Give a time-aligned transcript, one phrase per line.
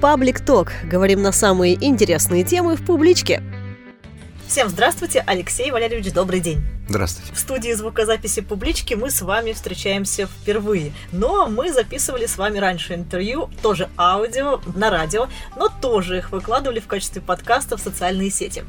[0.00, 0.72] Паблик Ток.
[0.84, 3.42] Говорим на самые интересные темы в публичке.
[4.46, 6.75] Всем здравствуйте, Алексей Валерьевич, добрый день.
[6.88, 7.32] Здравствуйте.
[7.34, 10.92] В студии звукозаписи публички мы с вами встречаемся впервые.
[11.10, 16.78] Но мы записывали с вами раньше интервью, тоже аудио, на радио, но тоже их выкладывали
[16.78, 18.62] в качестве подкаста в социальные сети.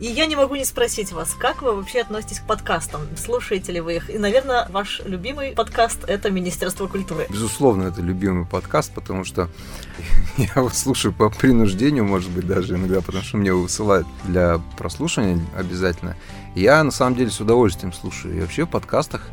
[0.00, 3.02] И я не могу не спросить вас, как вы вообще относитесь к подкастам?
[3.16, 4.08] Слушаете ли вы их?
[4.08, 7.26] И, наверное, ваш любимый подкаст– это Министерство культуры.
[7.28, 9.50] Безусловно, это любимый подкаст, потому что
[10.38, 14.58] я его слушаю по принуждению, может быть, даже иногда, потому что мне его высылают для
[14.78, 16.16] прослушивания обязательно.
[16.54, 18.36] Я, на самом деле, с удовольствием слушаю.
[18.36, 19.28] И вообще в подкастах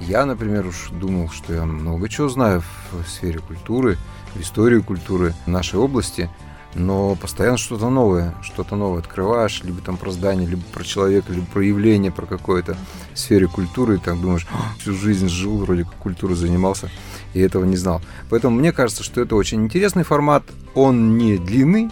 [0.00, 2.62] я, например, уж думал, что я много чего знаю
[2.92, 3.96] в сфере культуры,
[4.34, 6.30] в истории культуры нашей области–
[6.74, 11.46] но постоянно что-то новое, что-то новое открываешь, либо там про здание, либо про человека, либо
[11.46, 12.76] про явление, про какое-то
[13.14, 14.46] сфере культуры, и там думаешь,
[14.78, 16.90] всю жизнь жил, вроде как культурой занимался,
[17.34, 18.00] и этого не знал.
[18.28, 20.44] Поэтому мне кажется, что это очень интересный формат,
[20.74, 21.90] он не длинный,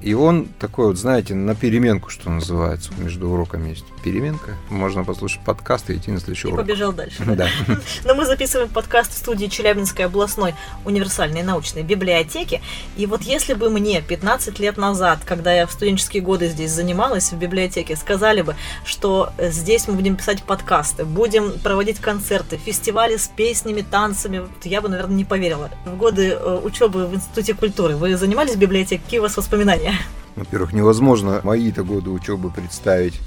[0.00, 4.54] и он такой вот, знаете, на переменку, что называется, между уроками есть переменка.
[4.70, 6.64] Можно послушать подкаст и идти на следующий и урок.
[6.64, 7.24] побежал дальше.
[7.24, 7.48] Да.
[8.04, 10.54] Но мы записываем подкаст в студии Челябинской областной
[10.84, 12.60] универсальной научной библиотеки.
[12.96, 17.32] И вот если бы мне 15 лет назад, когда я в студенческие годы здесь занималась
[17.32, 18.54] в библиотеке, сказали бы,
[18.84, 24.88] что здесь мы будем писать подкасты, будем проводить концерты, фестивали с песнями, танцами, я бы,
[24.88, 25.70] наверное, не поверила.
[25.84, 29.02] В годы э, учебы в Институте культуры вы занимались в библиотеке?
[29.04, 29.87] Какие у вас воспоминания?
[30.36, 33.20] Во-первых, невозможно мои-то годы учебы представить.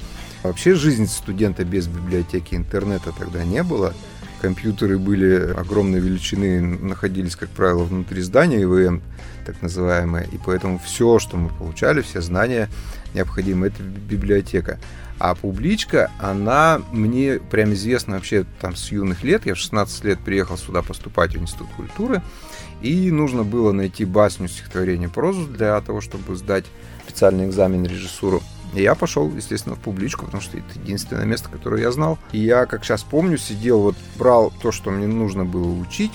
[0.44, 3.94] Вообще жизнь студента без библиотеки интернета тогда не было.
[4.42, 9.04] Компьютеры были огромной величины, находились, как правило, внутри здания ИВМ,
[9.46, 12.68] так называемое, и поэтому все, что мы получали, все знания
[13.14, 14.80] необходимые, это библиотека.
[15.20, 19.46] А публичка, она мне прям известна вообще там с юных лет.
[19.46, 22.24] Я в 16 лет приехал сюда поступать в Институт культуры.
[22.82, 26.66] И нужно было найти басню, стихотворение, прозу для того, чтобы сдать
[27.08, 28.42] специальный экзамен режиссуру.
[28.74, 32.18] И я пошел, естественно, в публичку, потому что это единственное место, которое я знал.
[32.32, 36.14] И я, как сейчас помню, сидел, вот брал то, что мне нужно было учить,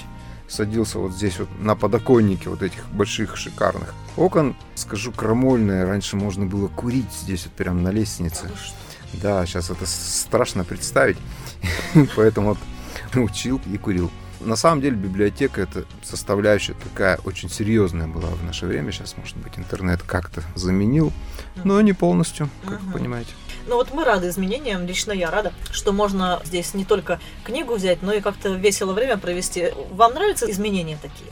[0.49, 4.57] садился вот здесь вот на подоконнике вот этих больших шикарных окон.
[4.75, 8.51] Скажу крамольное, раньше можно было курить здесь вот прямо на лестнице.
[9.15, 11.19] Да, сейчас это страшно представить.
[12.17, 12.59] Поэтому вот
[13.15, 14.11] учил и курил.
[14.41, 18.93] На самом деле библиотека это составляющая такая очень серьезная была в наше время.
[18.93, 21.13] Сейчас, может быть, интернет как-то заменил,
[21.65, 23.31] но не полностью, как вы понимаете.
[23.67, 28.03] Ну вот мы рады изменениям, лично я рада, что можно здесь не только книгу взять,
[28.03, 29.73] но и как-то весело время провести.
[29.91, 31.31] Вам нравятся изменения такие?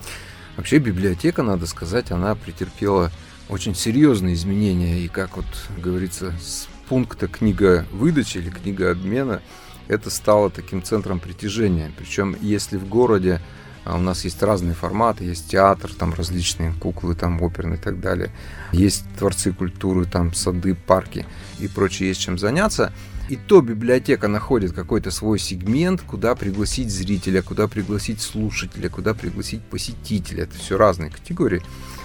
[0.56, 3.12] Вообще библиотека, надо сказать, она претерпела
[3.48, 5.00] очень серьезные изменения.
[5.00, 9.42] И как вот говорится, с пункта книга выдачи или книга обмена
[9.88, 11.92] это стало таким центром притяжения.
[11.96, 13.40] Причем, если в городе
[13.84, 18.00] а у нас есть разные форматы, есть театр, там различные куклы, там оперные и так
[18.00, 18.30] далее,
[18.72, 21.26] есть творцы культуры, там сады, парки
[21.58, 22.92] и прочее, есть чем заняться.
[23.28, 29.62] И то библиотека находит какой-то свой сегмент, куда пригласить зрителя, куда пригласить слушателя, куда пригласить
[29.62, 30.44] посетителя.
[30.44, 31.62] Это все разные категории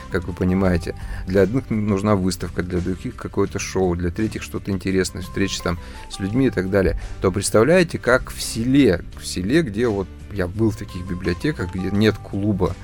[0.10, 0.96] как вы понимаете.
[1.28, 6.20] Для одних нужна выставка, для других какое-то шоу, для третьих что-то интересное, встречи там с
[6.20, 7.00] людьми и так далее.
[7.22, 11.90] То представляете, как в селе, в селе, где вот я был в таких библиотеках, где
[11.92, 12.76] нет клуба,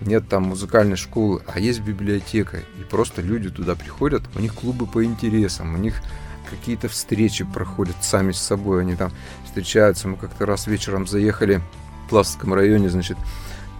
[0.00, 4.86] нет там музыкальной школы, а есть библиотека, и просто люди туда приходят, у них клубы
[4.86, 6.02] по интересам, у них
[6.50, 9.10] какие-то встречи проходят сами с собой, они там
[9.44, 10.08] встречаются.
[10.08, 11.62] Мы как-то раз вечером заехали
[12.04, 13.16] в Плавском районе, значит,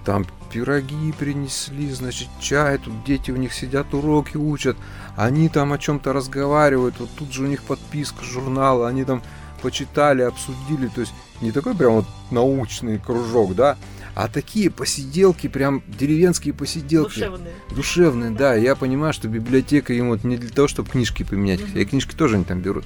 [0.05, 4.77] там пироги принесли, значит, чай, тут дети у них сидят, уроки учат,
[5.17, 9.23] они там о чем-то разговаривают, вот тут же у них подписка журнала, они там
[9.63, 13.77] почитали, обсудили, то есть не такой прям вот научный кружок, да,
[14.15, 17.15] а такие посиделки, прям деревенские посиделки.
[17.15, 17.55] Душевные.
[17.71, 18.55] Душевные, да.
[18.55, 22.15] Я понимаю, что библиотека им вот не для того, чтобы книжки поменять, mm и книжки
[22.15, 22.85] тоже они там берут,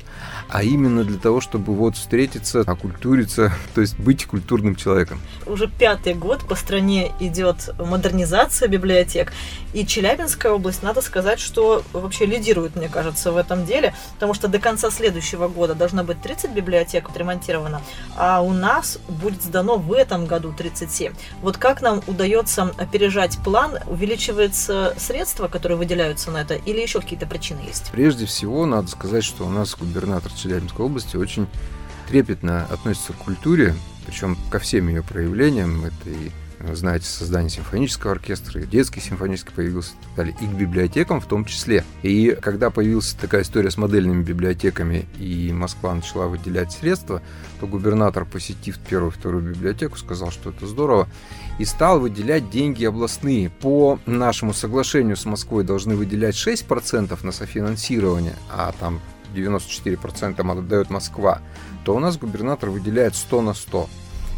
[0.48, 5.20] а именно для того, чтобы вот встретиться, окультуриться, то есть быть культурным человеком.
[5.46, 9.32] Уже пятый год по стране идет модернизация библиотек,
[9.72, 14.48] и Челябинская область, надо сказать, что вообще лидирует, мне кажется, в этом деле, потому что
[14.48, 17.82] до конца следующего года должно быть 30 библиотек отремонтировано,
[18.16, 21.14] а у нас будет сдано в этом году 37.
[21.42, 23.78] Вот как нам удается опережать план?
[23.86, 27.90] Увеличиваются средства, которые выделяются на это, или еще какие-то причины есть?
[27.92, 31.46] Прежде всего, надо сказать, что у нас губернатор Челябинской области очень
[32.08, 33.74] трепетно относится к культуре,
[34.06, 35.84] причем ко всем ее проявлениям.
[35.84, 36.30] Это и
[36.72, 41.26] знаете, создание симфонического оркестра, и детский симфонический появился и так далее, и к библиотекам в
[41.26, 41.84] том числе.
[42.02, 47.22] И когда появилась такая история с модельными библиотеками, и Москва начала выделять средства,
[47.60, 51.08] то губернатор, посетив первую вторую библиотеку, сказал, что это здорово,
[51.58, 53.50] и стал выделять деньги областные.
[53.50, 59.00] По нашему соглашению с Москвой должны выделять 6% на софинансирование, а там
[59.34, 61.40] 94% отдает Москва,
[61.84, 63.88] то у нас губернатор выделяет 100 на 100.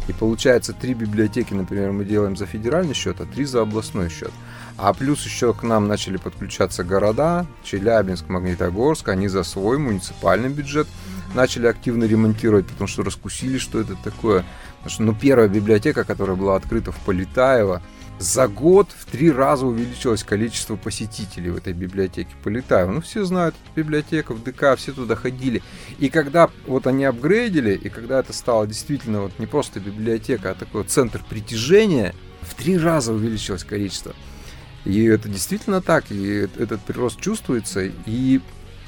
[0.09, 4.31] И получается, три библиотеки, например, мы делаем за федеральный счет, а три за областной счет.
[4.75, 10.87] А плюс еще к нам начали подключаться города, Челябинск, Магнитогорск, они за свой муниципальный бюджет
[11.35, 14.45] начали активно ремонтировать, потому что раскусили, что это такое.
[14.77, 17.83] Потому что, ну, первая библиотека, которая была открыта в Полетаево,
[18.19, 22.91] за год в три раза увеличилось количество посетителей в этой библиотеке Полетаева.
[22.91, 25.63] Ну, все знают библиотека в ДК, все туда ходили.
[25.99, 30.55] И когда вот они апгрейдили, и когда это стало действительно вот не просто библиотека, а
[30.55, 34.13] такой вот центр притяжения, в три раза увеличилось количество.
[34.83, 37.89] И это действительно так, и этот прирост чувствуется.
[38.05, 38.41] И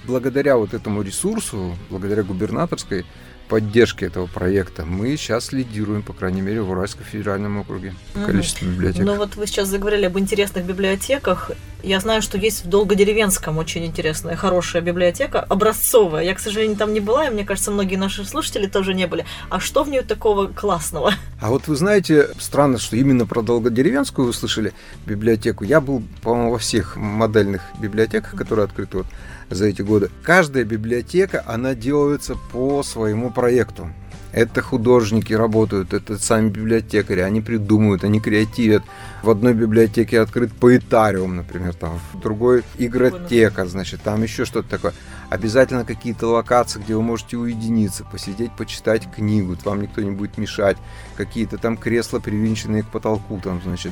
[0.06, 3.06] благодаря вот этому ресурсу, благодаря губернаторской
[3.51, 8.65] поддержки этого проекта мы сейчас лидируем, по крайней мере, в Уральском федеральном округе по количеству
[8.65, 9.03] библиотек.
[9.03, 11.51] Ну вот вы сейчас заговорили об интересных библиотеках.
[11.83, 16.24] Я знаю, что есть в Долгодеревенском очень интересная, хорошая библиотека, образцовая.
[16.24, 19.25] Я, к сожалению, там не была, и мне кажется, многие наши слушатели тоже не были.
[19.50, 21.13] А что в нее такого классного?
[21.39, 24.74] А вот вы знаете, странно, что именно про Долгодеревенскую вы слышали
[25.07, 25.63] библиотеку.
[25.63, 29.07] Я был, по-моему, во всех модельных библиотеках, которые открыты вот
[29.50, 30.12] за эти годы.
[30.22, 33.89] Каждая библиотека, она делается по своему проекту.
[34.31, 38.83] Это художники работают, это сами библиотекари, они придумывают, они креативят.
[39.24, 44.94] В одной библиотеке открыт поэтариум, например, там, в другой игротека, значит, там еще что-то такое.
[45.30, 50.77] Обязательно какие-то локации, где вы можете уединиться, посидеть, почитать книгу, вам никто не будет мешать.
[51.18, 53.92] Какие-то там кресла, привинченные к потолку, там, значит,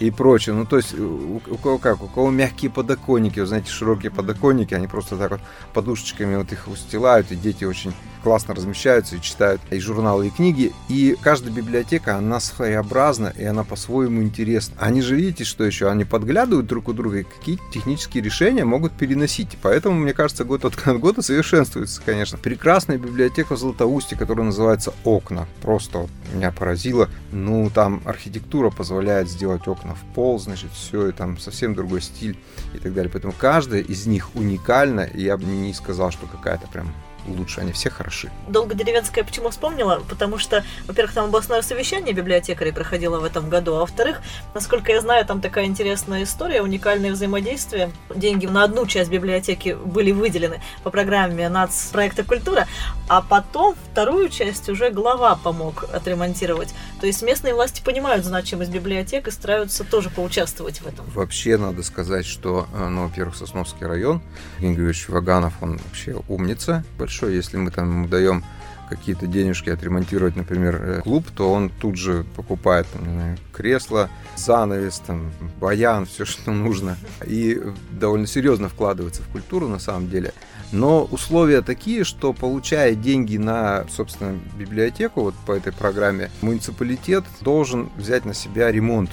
[0.00, 0.54] и прочее.
[0.54, 4.74] Ну, то есть, у, у кого как, у кого мягкие подоконники, вы знаете, широкие подоконники,
[4.74, 5.40] они просто так вот
[5.72, 7.92] подушечками вот их устилают, и дети очень
[8.26, 10.72] классно размещаются и читают и журналы, и книги.
[10.88, 14.74] И каждая библиотека, она своеобразна, и она по-своему интересна.
[14.80, 15.88] Они же, видите, что еще?
[15.88, 19.56] Они подглядывают друг у друга, и какие технические решения могут переносить.
[19.62, 22.36] Поэтому, мне кажется, год от года совершенствуется, конечно.
[22.36, 25.46] Прекрасная библиотека в Златоусте, которая называется «Окна».
[25.62, 27.08] Просто меня поразило.
[27.30, 32.38] Ну, там архитектура позволяет сделать окна в пол, значит, все, и там совсем другой стиль
[32.74, 33.10] и так далее.
[33.10, 36.92] Поэтому каждая из них уникальна, и я бы не сказал, что какая-то прям
[37.26, 38.30] лучше, они все хороши.
[38.48, 40.02] Долгодеревенская почему вспомнила?
[40.08, 44.20] Потому что, во-первых, там областное совещание библиотекарей проходило в этом году, а во-вторых,
[44.54, 47.90] насколько я знаю, там такая интересная история, уникальное взаимодействие.
[48.14, 52.66] Деньги на одну часть библиотеки были выделены по программе нацпроекта «Культура»,
[53.08, 56.74] а потом вторую часть уже глава помог отремонтировать.
[57.00, 61.06] То есть местные власти понимают значимость библиотек и стараются тоже поучаствовать в этом.
[61.14, 64.22] Вообще надо сказать, что, э, ну, во-первых, Сосновский район,
[64.58, 67.34] Евгений Ваганов, он вообще умница большой большой.
[67.34, 68.44] Если мы там даем
[68.88, 75.02] какие-то денежки отремонтировать, например, э, клуб, то он тут же покупает там, знаю, кресло, занавес,
[75.04, 76.96] там, баян, все, что нужно.
[77.26, 77.60] И
[77.90, 80.32] довольно серьезно вкладывается в культуру на самом деле.
[80.72, 87.90] Но условия такие, что получая деньги на, собственно, библиотеку вот по этой программе, муниципалитет должен
[87.96, 89.10] взять на себя ремонт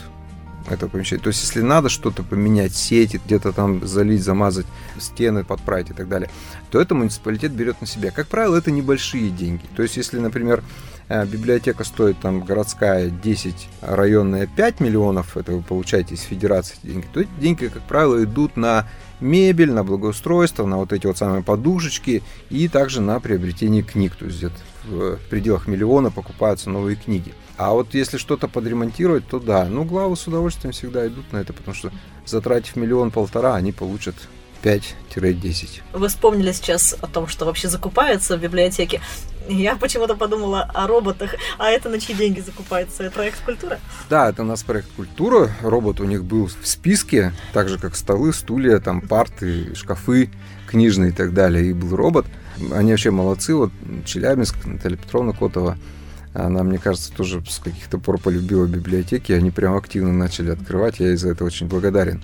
[0.71, 1.21] этого помещения.
[1.21, 4.65] То есть, если надо что-то поменять, сети, где-то там залить, замазать
[4.99, 6.29] стены, подправить и так далее,
[6.71, 8.11] то это муниципалитет берет на себя.
[8.11, 9.63] Как правило, это небольшие деньги.
[9.75, 10.63] То есть, если, например,
[11.09, 17.05] э, библиотека стоит там городская 10, районная 5 миллионов, это вы получаете из федерации деньги,
[17.13, 18.87] то эти деньги, как правило, идут на
[19.19, 24.15] мебель, на благоустройство, на вот эти вот самые подушечки и также на приобретение книг.
[24.15, 27.33] То есть где-то в пределах миллиона покупаются новые книги.
[27.57, 29.65] А вот если что-то подремонтировать, то да.
[29.65, 31.91] Ну, главы с удовольствием всегда идут на это, потому что
[32.25, 34.15] затратив миллион-полтора, они получат
[34.63, 35.81] 5-10.
[35.93, 39.01] Вы вспомнили сейчас о том, что вообще закупается в библиотеке.
[39.47, 41.35] Я почему-то подумала о роботах.
[41.57, 43.03] А это на чьи деньги закупается?
[43.03, 43.77] Это проект «Культура»?
[44.09, 45.51] Да, это у нас проект «Культура».
[45.61, 50.31] Робот у них был в списке, так же как столы, стулья, там парты, шкафы
[50.65, 51.65] книжные и так далее.
[51.65, 52.25] И был робот.
[52.71, 53.53] Они вообще молодцы.
[53.53, 53.71] Вот
[54.05, 55.77] Челябинск, Наталья Петровна Котова–
[56.33, 61.07] она, мне кажется, тоже с каких-то пор полюбила библиотеки, они прям активно начали открывать, я
[61.07, 62.21] ей за это очень благодарен.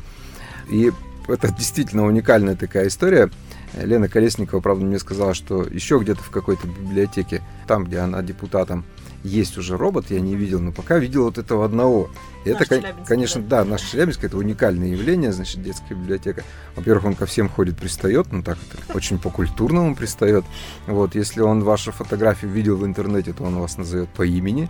[0.69, 0.91] И
[1.27, 3.29] это действительно уникальная такая история.
[3.73, 8.83] Лена Колесникова, правда, мне сказала, что еще где-то в какой-то библиотеке, там, где она депутатом
[9.23, 12.09] есть уже робот, я не видел, но пока видел вот этого одного.
[12.45, 13.65] И Наш это, конечно, да.
[13.65, 16.43] наш Челябинск это уникальное явление, значит, детская библиотека.
[16.75, 20.45] Во-первых, он ко всем ходит, пристает, ну так, это очень по-культурному пристает.
[20.88, 24.69] Вот, если он ваши фотографии видел в интернете, то он вас назовет по имени,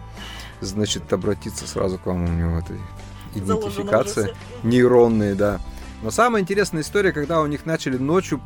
[0.61, 2.73] значит, обратиться сразу к вам, у него это
[3.35, 5.59] идентификация нейронные, да.
[6.01, 8.41] Но самая интересная история, когда у них начали ночью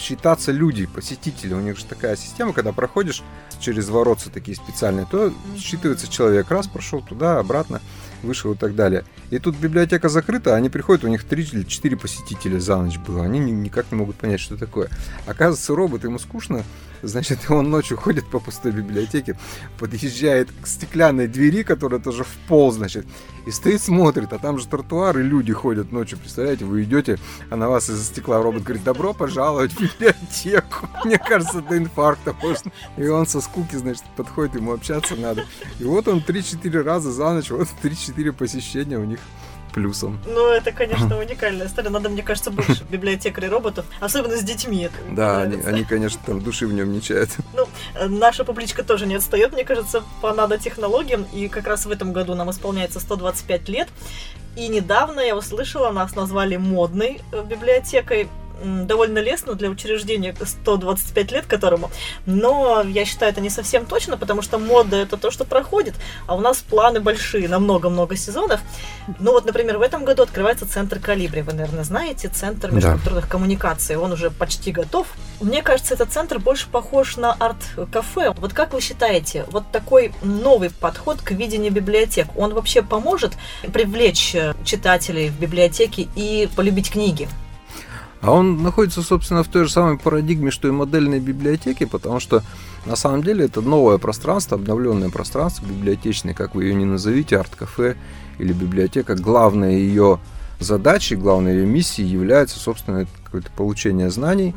[0.00, 1.54] считаться люди, посетители.
[1.54, 3.22] У них же такая система, когда проходишь
[3.60, 6.50] через воротца такие специальные, то считывается человек.
[6.50, 7.80] Раз, прошел туда, обратно,
[8.22, 9.04] вышел и так далее.
[9.30, 13.24] И тут библиотека закрыта, они приходят, у них три или четыре посетителя за ночь было.
[13.24, 14.88] Они ни- никак не могут понять, что такое.
[15.26, 16.64] Оказывается, робот, ему скучно,
[17.02, 19.38] значит, он ночью ходит по пустой библиотеке,
[19.78, 23.06] подъезжает к стеклянной двери, которая тоже в пол, значит,
[23.46, 27.56] и стоит, смотрит, а там же тротуар, и люди ходят ночью, представляете, вы идете, а
[27.56, 30.88] на вас из-за стекла робот говорит, добро пожаловать в библиотеку.
[31.04, 32.70] Мне кажется, до инфаркта можно.
[32.96, 35.46] И он со скуки, значит, подходит, ему общаться надо.
[35.78, 39.20] И вот он 3-4 раза за ночь, вот 3-4 посещения у них
[39.70, 40.18] плюсом.
[40.26, 41.90] Ну, это, конечно, уникальная история.
[41.90, 44.90] Надо, мне кажется, больше библиотекарей роботов, особенно с детьми.
[45.10, 47.30] Да, они, они, конечно, там души в нем не чают.
[47.52, 51.24] Ну, э, наша публичка тоже не отстает, мне кажется, по нанотехнологиям.
[51.32, 53.88] И как раз в этом году нам исполняется 125 лет.
[54.56, 58.28] И недавно я услышала, нас назвали модной э, библиотекой.
[58.64, 61.90] Довольно лестно для учреждения 125 лет которому.
[62.26, 65.94] Но я считаю, это не совсем точно, потому что мода это то, что проходит,
[66.26, 68.60] а у нас планы большие на много-много сезонов.
[69.18, 71.42] Ну вот, например, в этом году открывается центр Калибри.
[71.42, 72.76] Вы, наверное, знаете, центр Да.
[72.76, 73.96] межкультурных коммуникаций.
[73.96, 75.06] Он уже почти готов.
[75.40, 78.34] Мне кажется, этот центр больше похож на арт-кафе.
[78.36, 83.32] Вот как вы считаете, вот такой новый подход к видению библиотек, он вообще поможет
[83.72, 87.28] привлечь э, читателей в библиотеки и полюбить книги?
[88.20, 92.42] А он находится, собственно, в той же самой парадигме, что и модельные библиотеки, потому что
[92.84, 97.96] на самом деле это новое пространство, обновленное пространство библиотечное, как вы ее не назовите, арт-кафе
[98.38, 99.14] или библиотека.
[99.14, 100.20] Главная ее
[100.58, 104.54] задачей, главной ее миссией является, собственно, какое-то получение знаний,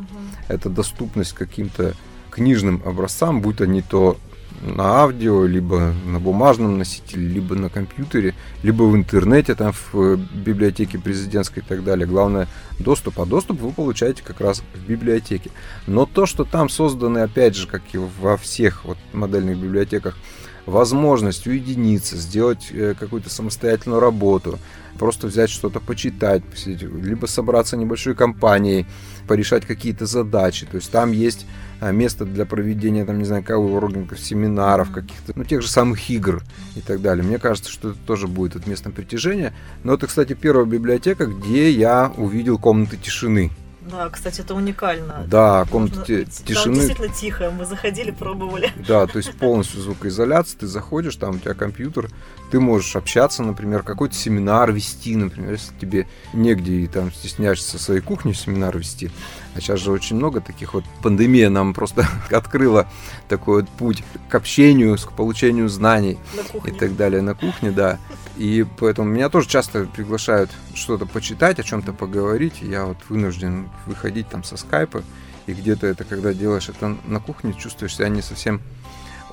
[0.49, 1.93] это доступность к каким-то
[2.31, 4.17] книжным образцам, будь они то
[4.63, 10.17] на аудио, либо на бумажном носителе, либо на компьютере, либо в интернете, там в э,
[10.33, 12.07] библиотеке президентской и так далее.
[12.07, 12.47] Главное
[12.79, 15.51] доступ, а доступ вы получаете как раз в библиотеке.
[15.85, 20.17] Но то, что там созданы, опять же, как и во всех вот модельных библиотеках,
[20.65, 24.59] возможность уединиться, сделать э, какую-то самостоятельную работу,
[24.97, 28.85] просто взять что-то почитать, посидеть, либо собраться небольшой компанией,
[29.27, 30.65] порешать какие-то задачи.
[30.65, 31.45] То есть там есть
[31.79, 36.43] а, место для проведения, там, не знаю, коворкингов, семинаров, каких-то, ну, тех же самых игр
[36.75, 37.25] и так далее.
[37.25, 39.53] Мне кажется, что это тоже будет от местного притяжения.
[39.83, 43.51] Но это, кстати, первая библиотека, где я увидел комнаты тишины.
[43.89, 45.23] Да, кстати, это уникально.
[45.27, 46.75] Да, Можно- комнаты ти- Там тишины.
[46.75, 47.51] действительно тихо.
[47.51, 48.71] Мы заходили, пробовали.
[48.87, 52.09] Да, то есть полностью звукоизоляция, ты заходишь, там у тебя компьютер,
[52.51, 57.79] ты можешь общаться, например, какой-то семинар вести, например, если тебе негде и там стесняешься со
[57.83, 59.11] своей кухни семинар вести.
[59.55, 62.87] А сейчас же очень много таких вот, пандемия нам просто открыла
[63.27, 67.99] такой вот путь к общению, к получению знаний На и так далее на кухне, да.
[68.37, 72.61] И поэтому меня тоже часто приглашают что-то почитать, о чем-то поговорить.
[72.61, 75.03] и Я вот вынужден выходить там со скайпа.
[75.45, 78.61] И где-то это, когда делаешь это на кухне, чувствуешь себя не совсем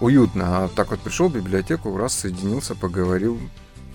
[0.00, 0.64] уютно.
[0.64, 3.38] А так вот пришел в библиотеку, раз соединился, поговорил,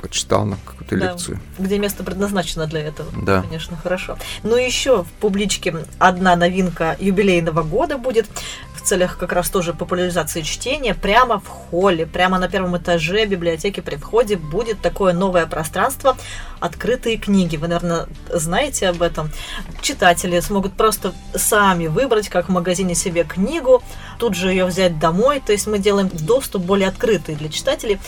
[0.07, 1.12] почитал на какую-то Да.
[1.12, 1.39] лекцию.
[1.57, 3.09] Где место предназначено для этого.
[3.21, 3.41] Да.
[3.41, 4.17] Конечно, хорошо.
[4.43, 8.27] Ну еще в публичке одна новинка юбилейного года будет
[8.75, 10.93] в целях как раз тоже популяризации чтения.
[10.93, 16.15] Прямо в холле, прямо на первом этаже библиотеки при входе будет такое новое пространство
[16.59, 17.57] «Открытые книги».
[17.57, 19.31] Вы, наверное, знаете об этом.
[19.81, 23.81] Читатели смогут просто сами выбрать, как в магазине себе книгу,
[24.19, 25.41] тут же ее взять домой.
[25.43, 28.00] То есть мы делаем доступ более открытый для читателей.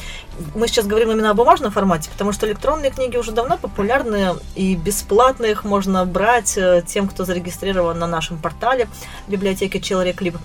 [0.56, 4.76] Мы сейчас говорим именно о бумажном формате, потому что электронные книги уже давно популярны, и
[4.76, 8.88] бесплатно их можно брать э, тем, кто зарегистрирован на нашем портале
[9.28, 10.38] библиотеки Человек Либ.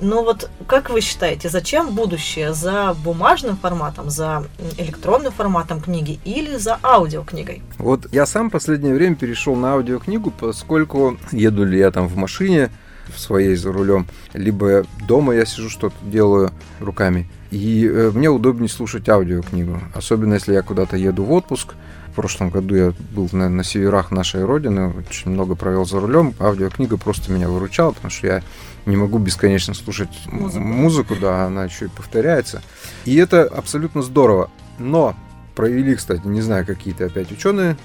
[0.00, 4.44] Но вот как вы считаете, зачем будущее за бумажным форматом, за
[4.76, 7.62] электронным форматом книги или за аудиокнигой?
[7.78, 12.16] Вот я сам в последнее время перешел на аудиокнигу, поскольку еду ли я там в
[12.16, 12.70] машине
[13.14, 17.28] в своей за рулем, либо дома я сижу что-то делаю руками.
[17.50, 21.74] И э, мне удобнее слушать аудиокнигу, особенно если я куда-то еду в отпуск.
[22.08, 26.34] В прошлом году я был на, на северах нашей родины, очень много провел за рулем.
[26.40, 28.42] Аудиокнига просто меня выручала, потому что я
[28.86, 30.64] не могу бесконечно слушать Музыку.
[30.64, 32.62] музыку, да, она еще и повторяется.
[33.04, 34.50] И это абсолютно здорово.
[34.78, 35.14] Но
[35.54, 37.76] провели, кстати, не знаю, какие-то опять ученые,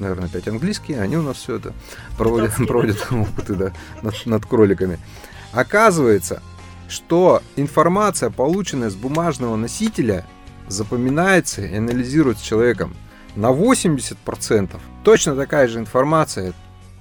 [0.00, 1.72] наверное, опять английские, они у нас все это
[2.16, 4.98] проводят, проводят опыты да, над, над кроликами.
[5.52, 6.42] Оказывается,
[6.92, 10.26] что информация, полученная с бумажного носителя,
[10.68, 12.94] запоминается и анализируется человеком
[13.34, 14.78] на 80%.
[15.02, 16.52] Точно такая же информация,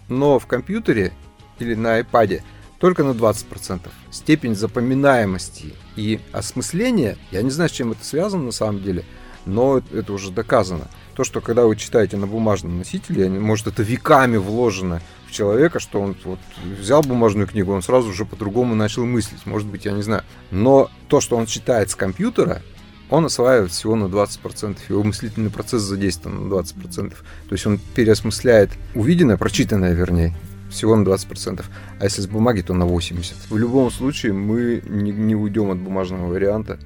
[0.07, 1.13] но в компьютере
[1.60, 2.41] или на iPad
[2.79, 3.89] только на 20%.
[4.10, 9.05] Степень запоминаемости и осмысления, я не знаю, с чем это связано на самом деле,
[9.45, 10.88] но это уже доказано.
[11.15, 16.01] То, что когда вы читаете на бумажном носителе, может это веками вложено в человека, что
[16.01, 16.39] он вот
[16.77, 20.23] взял бумажную книгу, он сразу уже по-другому начал мыслить, может быть, я не знаю.
[20.51, 22.61] Но то, что он читает с компьютера,
[23.09, 27.11] он осваивает всего на 20%, его мыслительный процесс задействован на 20%.
[27.11, 27.15] То
[27.51, 30.35] есть он переосмысляет увиденное, прочитанное, вернее,
[30.69, 31.63] всего на 20%.
[32.00, 33.33] А если с бумаги, то на 80%.
[33.50, 36.77] В любом случае мы не, не уйдем от бумажного варианта.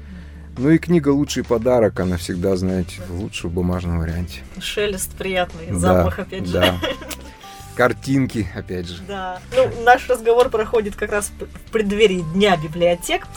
[0.57, 4.41] Ну и книга «Лучший подарок», она всегда, знаете, лучше в бумажном варианте.
[4.59, 6.63] Шелест приятный, да, запах, опять же.
[7.75, 9.03] Картинки, опять же.
[9.08, 9.39] Да.
[9.55, 13.27] Ну, наш разговор проходит как раз в преддверии Дня библиотек.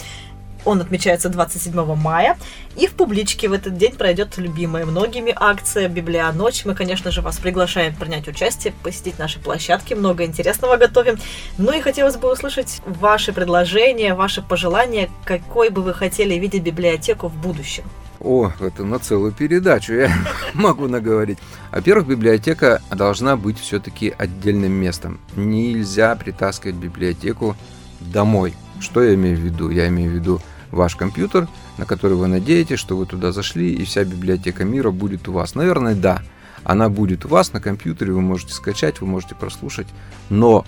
[0.64, 2.36] Он отмечается 27 мая.
[2.76, 6.64] И в публичке в этот день пройдет любимая многими акция «Библианочь».
[6.64, 9.94] Мы, конечно же, вас приглашаем принять участие, посетить наши площадки.
[9.94, 11.18] Много интересного готовим.
[11.56, 17.28] Ну и хотелось бы услышать ваши предложения, ваши пожелания, какой бы вы хотели видеть библиотеку
[17.28, 17.84] в будущем.
[18.20, 20.12] О, это на целую передачу я
[20.54, 21.38] могу наговорить.
[21.70, 25.20] Во-первых, библиотека должна быть все-таки отдельным местом.
[25.36, 27.56] Нельзя притаскивать библиотеку
[28.00, 28.54] домой.
[28.80, 29.70] Что я имею в виду?
[29.70, 31.48] Я имею в виду ваш компьютер,
[31.78, 35.54] на который вы надеетесь, что вы туда зашли, и вся библиотека мира будет у вас.
[35.54, 36.22] Наверное, да.
[36.64, 39.86] Она будет у вас на компьютере, вы можете скачать, вы можете прослушать.
[40.28, 40.66] Но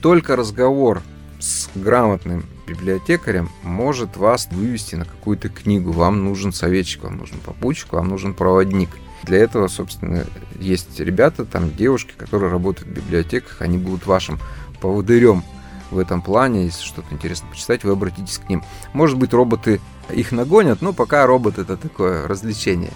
[0.00, 1.02] только разговор
[1.42, 5.90] с грамотным библиотекарем может вас вывести на какую-то книгу.
[5.90, 8.90] Вам нужен советчик, вам нужен попутчик, вам нужен проводник.
[9.24, 10.24] Для этого, собственно,
[10.60, 14.38] есть ребята, там девушки, которые работают в библиотеках, они будут вашим
[14.80, 15.42] поводырем
[15.90, 16.66] в этом плане.
[16.66, 18.62] Если что-то интересно почитать, вы обратитесь к ним.
[18.92, 19.80] Может быть, роботы
[20.10, 22.92] их нагонят, но пока робот это такое развлечение.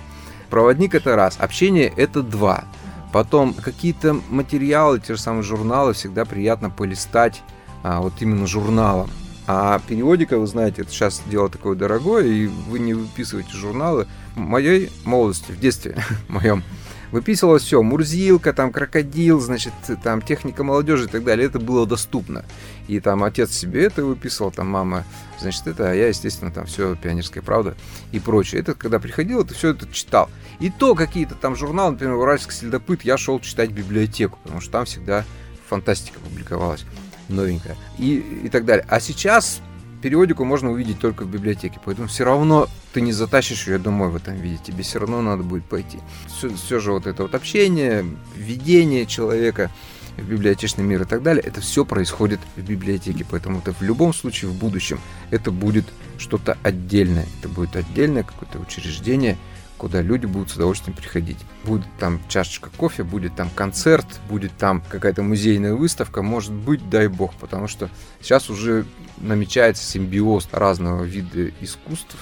[0.51, 2.65] Проводник это раз, общение это два.
[3.13, 7.43] Потом какие-то материалы, те же самые журналы, всегда приятно полистать
[7.87, 9.09] а, вот именно журналом.
[9.47, 14.09] А периодика, вы знаете, это сейчас дело такое дорогое, и вы не выписываете журналы.
[14.35, 15.97] В моей молодости, в детстве
[16.29, 16.65] моем,
[17.13, 22.45] выписывалось все, Мурзилка, там крокодил, значит, там техника молодежи и так далее, это было доступно.
[22.89, 25.05] И там отец себе это выписывал, там мама,
[25.39, 27.77] значит, это, а я, естественно, там все, пионерская правда
[28.11, 28.63] и прочее.
[28.63, 30.29] Это когда приходил, это все это читал.
[30.59, 34.87] И то какие-то там журналы, например, Уральский следопыт, я шел читать библиотеку, потому что там
[34.87, 35.25] всегда
[35.69, 36.85] фантастика публиковалась
[37.29, 37.77] новенькая.
[37.99, 38.85] И, и так далее.
[38.89, 39.61] А сейчас
[40.03, 44.17] периодику можно увидеть только в библиотеке, поэтому все равно ты не затащишь ее домой в
[44.17, 45.99] этом виде, тебе все равно надо будет пойти.
[46.29, 48.05] Все, все же вот это вот общение,
[48.37, 49.71] введение человека
[50.17, 54.15] в библиотечный мир и так далее, это все происходит в библиотеке, поэтому это в любом
[54.15, 55.87] случае в будущем это будет
[56.19, 59.37] что-то отдельное, это будет отдельное какое-то учреждение,
[59.77, 61.39] куда люди будут с удовольствием приходить.
[61.65, 67.09] Будет там чашечка кофе, будет там концерт, будет там какая-то музейная выставка, может быть, дай
[67.09, 68.87] бог, потому что сейчас уже
[69.19, 72.17] намечается симбиоз разного вида искусств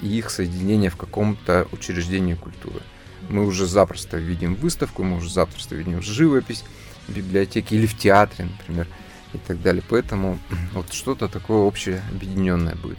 [0.00, 2.80] и их соединение в каком-то учреждении культуры.
[3.28, 6.64] Мы уже запросто видим выставку, мы уже запросто видим живопись
[7.08, 8.86] в библиотеке или в театре, например,
[9.32, 9.82] и так далее.
[9.88, 10.38] Поэтому
[10.72, 12.98] вот что-то такое общее, объединенное будет.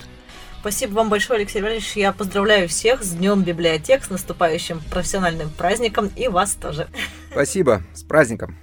[0.65, 1.95] Спасибо вам большое, Алексей Валерьевич.
[1.95, 6.87] Я поздравляю всех с Днем библиотек, с наступающим профессиональным праздником и вас тоже.
[7.31, 7.83] Спасибо.
[7.93, 8.57] С праздником.